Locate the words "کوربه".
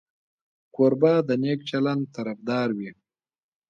0.75-1.13